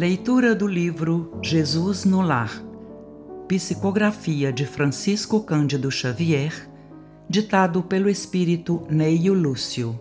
Leitura 0.00 0.54
do 0.54 0.66
livro 0.66 1.30
Jesus 1.42 2.06
no 2.06 2.22
Lar. 2.22 2.64
Psicografia 3.46 4.50
de 4.50 4.64
Francisco 4.64 5.42
Cândido 5.42 5.90
Xavier, 5.90 6.54
ditado 7.28 7.82
pelo 7.82 8.08
espírito 8.08 8.86
Neio 8.88 9.34
Lúcio. 9.34 10.00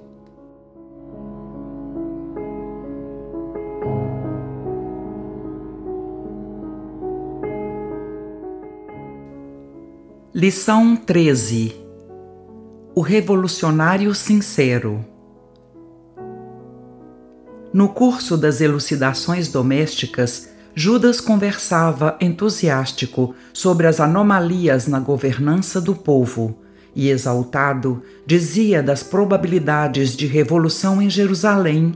Lição 10.33 10.95
13 10.95 11.75
O 12.95 13.01
Revolucionário 13.01 14.15
Sincero 14.15 15.18
No 17.71 17.89
curso 17.89 18.35
das 18.35 18.61
elucidações 18.61 19.47
domésticas, 19.47 20.49
Judas 20.73 21.21
conversava 21.21 22.17
entusiástico 22.19 23.35
sobre 23.53 23.85
as 23.85 23.99
anomalias 23.99 24.87
na 24.87 24.99
governança 24.99 25.79
do 25.79 25.93
povo 25.93 26.57
e, 26.95 27.09
exaltado, 27.09 28.01
dizia 28.25 28.81
das 28.81 29.03
probabilidades 29.03 30.15
de 30.15 30.25
revolução 30.25 30.99
em 30.99 31.09
Jerusalém, 31.09 31.93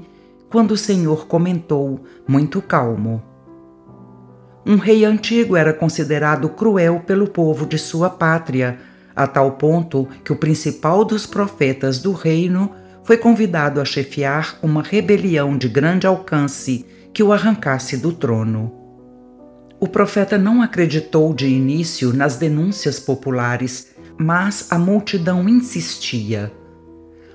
quando 0.49 0.71
o 0.71 0.77
Senhor 0.77 1.25
comentou, 1.25 2.03
muito 2.27 2.61
calmo: 2.61 3.23
um 4.65 4.77
rei 4.77 5.03
antigo 5.03 5.57
era 5.57 5.73
considerado 5.73 6.49
cruel 6.49 6.99
pelo 6.99 7.27
povo 7.27 7.65
de 7.65 7.79
sua 7.79 8.11
pátria, 8.11 8.77
a 9.15 9.25
tal 9.25 9.53
ponto 9.53 10.07
que 10.23 10.31
o 10.31 10.35
principal 10.35 11.03
dos 11.03 11.25
profetas 11.25 11.97
do 11.99 12.11
reino 12.11 12.71
foi 13.03 13.17
convidado 13.17 13.81
a 13.81 13.85
chefiar 13.85 14.57
uma 14.61 14.81
rebelião 14.81 15.57
de 15.57 15.67
grande 15.67 16.07
alcance 16.07 16.85
que 17.13 17.21
o 17.21 17.33
arrancasse 17.33 17.97
do 17.97 18.11
trono. 18.11 18.71
O 19.79 19.87
profeta 19.87 20.37
não 20.37 20.61
acreditou 20.61 21.33
de 21.33 21.47
início 21.47 22.13
nas 22.13 22.37
denúncias 22.37 22.99
populares, 22.99 23.93
mas 24.17 24.71
a 24.71 24.79
multidão 24.79 25.49
insistia. 25.49 26.51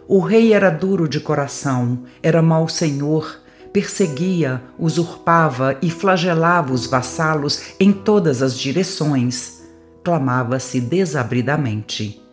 O 0.08 0.20
rei 0.20 0.54
era 0.54 0.70
duro 0.70 1.06
de 1.06 1.20
coração, 1.20 2.04
era 2.22 2.40
mau 2.40 2.66
senhor, 2.66 3.42
perseguia, 3.70 4.62
usurpava 4.78 5.76
e 5.82 5.90
flagelava 5.90 6.72
os 6.72 6.86
vassalos 6.86 7.74
em 7.78 7.92
todas 7.92 8.42
as 8.42 8.58
direções, 8.58 9.62
clamava-se 10.02 10.80
desabridamente. 10.80 12.27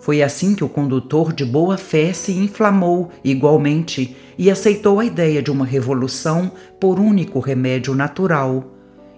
Foi 0.00 0.22
assim 0.22 0.54
que 0.54 0.64
o 0.64 0.68
condutor 0.68 1.32
de 1.32 1.44
boa 1.44 1.76
fé 1.76 2.12
se 2.12 2.32
inflamou 2.32 3.10
igualmente 3.24 4.16
e 4.36 4.50
aceitou 4.50 5.00
a 5.00 5.04
ideia 5.04 5.42
de 5.42 5.50
uma 5.50 5.66
revolução 5.66 6.52
por 6.80 7.00
único 7.00 7.40
remédio 7.40 7.94
natural, 7.94 8.64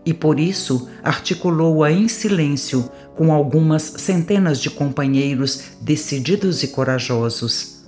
e 0.05 0.15
por 0.15 0.41
isso 0.41 0.89
articulou-a 1.03 1.93
em 1.93 2.09
silêncio 2.09 2.91
com 3.15 3.33
algumas 3.33 3.83
centenas 3.83 4.59
de 4.59 4.71
companheiros 4.71 5.63
decididos 5.81 6.63
e 6.63 6.69
corajosos. 6.69 7.85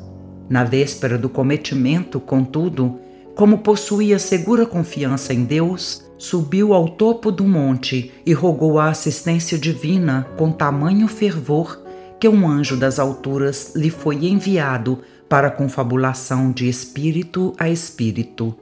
Na 0.49 0.63
véspera 0.63 1.17
do 1.17 1.31
cometimento, 1.31 2.21
contudo, 2.21 2.99
como 3.35 3.59
possuía 3.59 4.19
segura 4.19 4.67
confiança 4.67 5.33
em 5.33 5.45
Deus, 5.45 6.05
subiu 6.19 6.75
ao 6.75 6.91
topo 6.91 7.33
do 7.33 7.45
monte 7.45 8.13
e 8.27 8.35
rogou 8.35 8.79
a 8.79 8.91
assistência 8.91 9.59
divina 9.59 10.29
com 10.37 10.53
tamanho 10.53 11.09
fervor 11.09 11.82
que 12.23 12.29
um 12.29 12.49
anjo 12.49 12.77
das 12.77 13.01
alturas 13.01 13.73
lhe 13.75 13.91
foi 13.91 14.27
enviado 14.27 15.01
para 15.29 15.51
confabulação 15.51 16.53
de 16.53 16.69
espírito 16.69 17.53
a 17.59 17.69
espírito. 17.69 18.55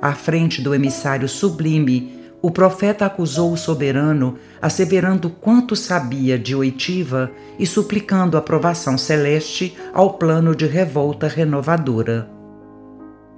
À 0.00 0.14
frente 0.14 0.62
do 0.62 0.74
emissário 0.74 1.28
sublime, 1.28 2.18
o 2.40 2.50
profeta 2.50 3.04
acusou 3.04 3.52
o 3.52 3.56
soberano, 3.58 4.38
asseverando 4.62 5.28
quanto 5.28 5.76
sabia 5.76 6.38
de 6.38 6.56
oitiva 6.56 7.30
e 7.58 7.66
suplicando 7.66 8.38
aprovação 8.38 8.96
celeste 8.96 9.76
ao 9.92 10.14
plano 10.14 10.56
de 10.56 10.64
revolta 10.64 11.28
renovadora. 11.28 12.30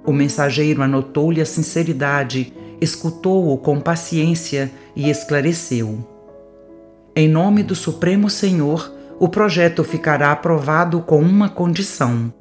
O 0.05 0.13
mensageiro 0.13 0.81
anotou-lhe 0.81 1.41
a 1.41 1.45
sinceridade, 1.45 2.53
escutou-o 2.79 3.57
com 3.57 3.81
paciência 3.81 4.71
e 4.95 5.09
esclareceu. 5.09 5.99
Em 7.13 7.27
nome 7.27 7.61
do 7.61 7.75
Supremo 7.75 8.29
Senhor, 8.29 8.95
o 9.19 9.27
projeto 9.27 9.83
ficará 9.83 10.31
aprovado 10.31 11.01
com 11.01 11.19
uma 11.19 11.49
condição. 11.49 12.33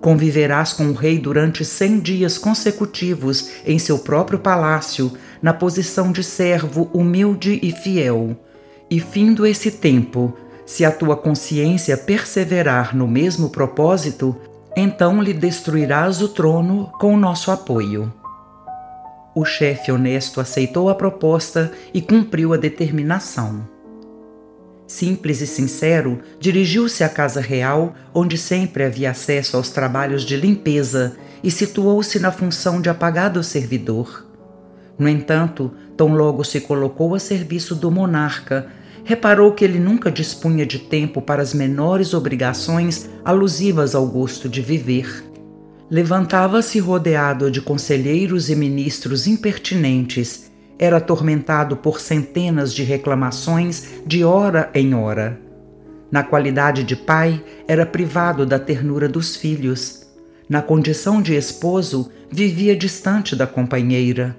Conviverás 0.00 0.72
com 0.72 0.88
o 0.88 0.92
rei 0.92 1.18
durante 1.18 1.64
cem 1.64 1.98
dias 1.98 2.36
consecutivos 2.36 3.50
em 3.64 3.78
seu 3.78 3.98
próprio 3.98 4.38
palácio, 4.38 5.12
na 5.40 5.54
posição 5.54 6.12
de 6.12 6.22
servo 6.22 6.90
humilde 6.92 7.58
e 7.62 7.72
fiel. 7.72 8.36
E 8.90 9.00
findo 9.00 9.46
esse 9.46 9.70
tempo, 9.70 10.36
se 10.66 10.84
a 10.84 10.92
tua 10.92 11.16
consciência 11.16 11.96
perseverar 11.96 12.94
no 12.94 13.08
mesmo 13.08 13.48
propósito, 13.48 14.36
então 14.76 15.22
lhe 15.22 15.32
destruirás 15.32 16.20
o 16.20 16.28
trono 16.28 16.90
com 17.00 17.14
o 17.14 17.18
nosso 17.18 17.50
apoio. 17.50 18.12
O 19.34 19.44
chefe 19.44 19.90
honesto 19.90 20.38
aceitou 20.38 20.90
a 20.90 20.94
proposta 20.94 21.72
e 21.94 22.02
cumpriu 22.02 22.52
a 22.52 22.56
determinação. 22.58 23.73
Simples 24.86 25.40
e 25.40 25.46
sincero, 25.46 26.20
dirigiu-se 26.38 27.02
à 27.02 27.08
casa 27.08 27.40
real, 27.40 27.94
onde 28.12 28.36
sempre 28.36 28.84
havia 28.84 29.10
acesso 29.10 29.56
aos 29.56 29.70
trabalhos 29.70 30.22
de 30.24 30.36
limpeza, 30.36 31.16
e 31.42 31.50
situou-se 31.50 32.18
na 32.18 32.30
função 32.30 32.80
de 32.80 32.88
apagado 32.88 33.42
servidor. 33.42 34.26
No 34.98 35.08
entanto, 35.08 35.72
tão 35.96 36.14
logo 36.14 36.44
se 36.44 36.60
colocou 36.60 37.14
a 37.14 37.18
serviço 37.18 37.74
do 37.74 37.90
monarca, 37.90 38.66
reparou 39.04 39.52
que 39.52 39.64
ele 39.64 39.78
nunca 39.78 40.10
dispunha 40.10 40.64
de 40.64 40.78
tempo 40.78 41.20
para 41.20 41.42
as 41.42 41.52
menores 41.52 42.14
obrigações 42.14 43.08
alusivas 43.24 43.94
ao 43.94 44.06
gosto 44.06 44.48
de 44.48 44.62
viver. 44.62 45.24
Levantava-se 45.90 46.78
rodeado 46.78 47.50
de 47.50 47.60
conselheiros 47.60 48.48
e 48.48 48.56
ministros 48.56 49.26
impertinentes, 49.26 50.43
era 50.84 50.98
atormentado 50.98 51.76
por 51.76 51.98
centenas 51.98 52.74
de 52.74 52.82
reclamações 52.82 54.02
de 54.06 54.22
hora 54.22 54.70
em 54.74 54.94
hora. 54.94 55.40
Na 56.10 56.22
qualidade 56.22 56.84
de 56.84 56.94
pai, 56.94 57.42
era 57.66 57.86
privado 57.86 58.44
da 58.44 58.58
ternura 58.58 59.08
dos 59.08 59.34
filhos. 59.34 60.06
Na 60.46 60.60
condição 60.60 61.22
de 61.22 61.34
esposo, 61.34 62.10
vivia 62.30 62.76
distante 62.76 63.34
da 63.34 63.46
companheira. 63.46 64.36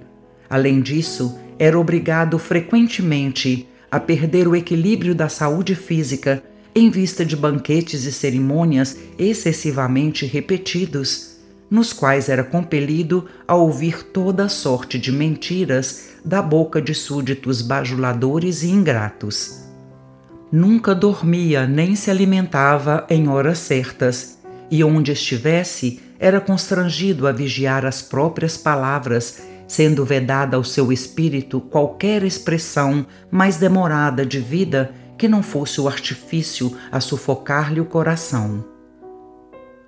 Além 0.47 0.81
disso, 0.81 1.37
era 1.57 1.79
obrigado 1.79 2.37
frequentemente 2.37 3.67
a 3.89 3.99
perder 3.99 4.47
o 4.47 4.55
equilíbrio 4.55 5.15
da 5.15 5.27
saúde 5.27 5.73
física 5.73 6.43
em 6.75 6.89
vista 6.91 7.25
de 7.25 7.35
banquetes 7.35 8.03
e 8.03 8.11
cerimônias 8.11 8.97
excessivamente 9.17 10.25
repetidos, 10.25 11.34
nos 11.69 11.91
quais 11.91 12.29
era 12.29 12.43
compelido 12.43 13.25
a 13.47 13.55
ouvir 13.55 14.03
toda 14.03 14.49
sorte 14.49 14.99
de 14.99 15.11
mentiras 15.11 16.09
da 16.23 16.41
boca 16.41 16.81
de 16.81 16.93
súditos 16.93 17.61
bajuladores 17.61 18.63
e 18.63 18.69
ingratos. 18.69 19.63
Nunca 20.51 20.93
dormia 20.93 21.65
nem 21.67 21.95
se 21.95 22.09
alimentava 22.09 23.05
em 23.09 23.27
horas 23.27 23.59
certas, 23.59 24.37
e 24.69 24.83
onde 24.83 25.11
estivesse 25.11 25.99
era 26.19 26.41
constrangido 26.41 27.27
a 27.27 27.31
vigiar 27.31 27.85
as 27.85 28.01
próprias 28.01 28.57
palavras 28.57 29.43
sendo 29.67 30.05
vedada 30.05 30.57
ao 30.57 30.63
seu 30.63 30.91
espírito 30.91 31.59
qualquer 31.59 32.23
expressão 32.23 33.05
mais 33.31 33.57
demorada 33.57 34.25
de 34.25 34.39
vida 34.39 34.93
que 35.17 35.27
não 35.27 35.41
fosse 35.41 35.81
o 35.81 35.87
artifício 35.87 36.75
a 36.91 36.99
sufocar-lhe 36.99 37.79
o 37.79 37.85
coração. 37.85 38.74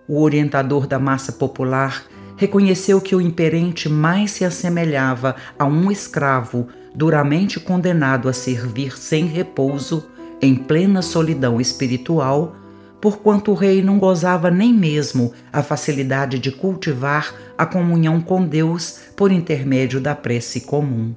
O 0.08 0.22
orientador 0.22 0.88
da 0.88 0.98
massa 0.98 1.34
popular 1.34 2.06
reconheceu 2.38 3.02
que 3.02 3.16
o 3.16 3.20
imperente 3.20 3.90
mais 3.90 4.32
se 4.32 4.46
assemelhava 4.46 5.36
a 5.58 5.66
um 5.66 5.92
escravo 5.92 6.68
duramente 6.96 7.60
condenado 7.60 8.30
a 8.30 8.34
servir 8.34 8.98
sem 8.98 9.26
repouso, 9.26 10.08
em 10.42 10.56
plena 10.56 11.02
solidão 11.02 11.60
espiritual, 11.60 12.56
porquanto 13.02 13.52
o 13.52 13.56
rei 13.56 13.82
não 13.82 14.00
gozava 14.00 14.50
nem 14.50 14.74
mesmo 14.74 15.34
a 15.52 15.62
facilidade 15.62 16.40
de 16.40 16.52
cultivar 16.52 17.34
a 17.58 17.66
comunhão 17.66 18.22
com 18.22 18.46
Deus 18.46 19.00
por 19.16 19.32
intermédio 19.32 20.00
da 20.00 20.16
prece 20.16 20.62
comum. 20.62 21.16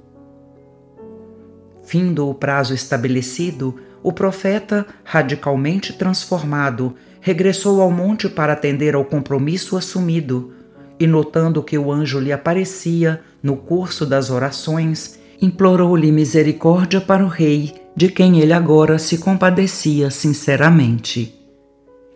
Findo 1.83 2.29
o 2.29 2.35
prazo 2.35 2.75
estabelecido, 2.75 3.77
o 4.03 4.13
profeta, 4.13 4.87
radicalmente 5.05 5.93
transformado, 5.93 6.95
regressou 7.21 7.81
ao 7.81 7.91
monte 7.91 8.29
para 8.29 8.55
atender 8.55 8.95
ao 8.95 9.05
compromisso 9.05 9.77
assumido, 9.77 10.53
e 10.99 11.07
notando 11.07 11.63
que 11.63 11.79
o 11.79 11.91
anjo 11.93 12.19
lhe 12.19 12.33
aparecia 12.33 13.21
no 13.43 13.57
curso 13.57 14.05
das 14.05 14.31
orações, 14.31 15.19
implorou-lhe 15.41 16.13
misericórdia 16.13 17.01
para 17.01 17.25
o 17.25 17.29
rei, 17.29 17.75
de 17.97 18.09
quem 18.09 18.41
ele 18.41 18.53
agora 18.53 18.99
se 18.99 19.19
compadecia 19.19 20.11
sinceramente. 20.11 21.35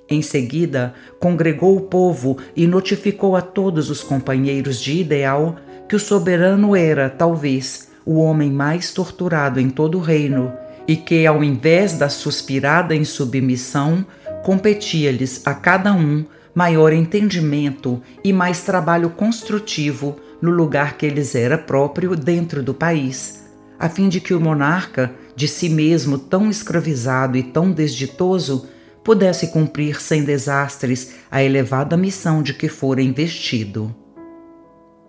Em 0.09 0.21
seguida, 0.21 0.95
congregou 1.19 1.77
o 1.77 1.83
povo 1.83 2.37
e 2.55 2.67
notificou 2.67 3.37
a 3.37 3.41
todos 3.41 3.89
os 3.89 4.03
companheiros 4.03 4.81
de 4.81 5.01
ideal 5.01 5.57
que 5.89 5.97
o 5.97 6.01
soberano 6.01 6.77
era, 6.77 7.09
talvez, 7.09 7.89
o 8.05 8.19
homem 8.19 8.51
mais 8.51 8.93
torturado 8.93 9.59
em 9.59 9.71
todo 9.71 9.97
o 9.97 10.01
reino 10.01 10.53
e 10.87 10.97
que, 10.97 11.27
ao 11.27 11.43
invés 11.43 11.95
da 11.95 12.09
suspirada 12.09 12.95
insubmissão, 12.95 14.05
competia-lhes 14.43 15.43
a 15.47 15.55
cada 15.55 15.93
um 15.93 16.25
maior 16.55 16.93
entendimento 16.93 18.01
e 18.23 18.33
mais 18.33 18.63
trabalho 18.63 19.11
construtivo 19.11 20.17
no 20.41 20.51
lugar 20.51 20.97
que 20.97 21.09
lhes 21.09 21.35
era 21.35 21.59
próprio 21.59 22.15
dentro 22.15 22.63
do 22.63 22.75
país, 22.75 23.45
a 23.79 23.89
fim 23.89 24.09
de 24.09 24.21
que 24.21 24.35
o 24.35 24.41
monarca, 24.41 25.13
de 25.35 25.49
si 25.49 25.69
mesmo 25.69 26.19
tão 26.19 26.49
escravizado 26.49 27.37
e 27.37 27.43
tão 27.43 27.73
desditoso, 27.73 28.69
pudesse 29.03 29.49
cumprir 29.49 30.01
sem 30.01 30.23
desastres 30.23 31.15
a 31.31 31.43
elevada 31.43 31.97
missão 31.97 32.43
de 32.43 32.55
que 32.55 32.69
fora 32.69 33.03
investido. 33.03 33.95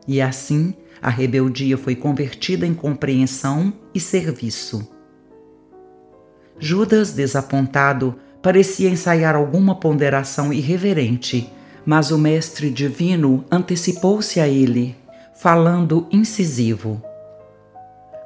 E 0.07 0.21
assim, 0.21 0.73
a 1.01 1.09
rebeldia 1.09 1.77
foi 1.77 1.95
convertida 1.95 2.65
em 2.65 2.73
compreensão 2.73 3.73
e 3.93 3.99
serviço. 3.99 4.94
Judas, 6.59 7.11
desapontado, 7.11 8.15
parecia 8.41 8.89
ensaiar 8.89 9.35
alguma 9.35 9.75
ponderação 9.75 10.53
irreverente, 10.53 11.51
mas 11.85 12.11
o 12.11 12.17
Mestre 12.17 12.69
Divino 12.69 13.43
antecipou-se 13.51 14.39
a 14.39 14.47
ele, 14.47 14.95
falando 15.35 16.07
incisivo. 16.11 17.01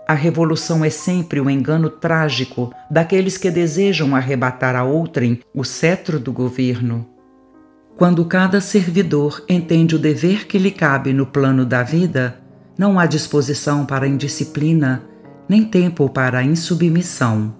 A 0.07 0.13
revolução 0.13 0.83
é 0.83 0.89
sempre 0.89 1.39
o 1.39 1.49
engano 1.49 1.89
trágico 1.89 2.73
daqueles 2.89 3.37
que 3.37 3.51
desejam 3.51 4.15
arrebatar 4.15 4.75
a 4.75 4.83
outrem 4.83 5.39
o 5.53 5.63
cetro 5.63 6.19
do 6.19 6.33
governo. 6.33 7.07
Quando 7.95 8.25
cada 8.25 8.61
servidor 8.61 9.43
entende 9.47 9.95
o 9.95 9.99
dever 9.99 10.47
que 10.47 10.57
lhe 10.57 10.71
cabe 10.71 11.13
no 11.13 11.25
plano 11.25 11.65
da 11.65 11.83
vida, 11.83 12.39
não 12.77 12.97
há 12.97 13.05
disposição 13.05 13.85
para 13.85 14.07
indisciplina, 14.07 15.03
nem 15.47 15.65
tempo 15.65 16.09
para 16.09 16.41
insubmissão. 16.41 17.58